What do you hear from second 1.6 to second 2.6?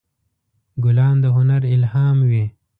الهام وي.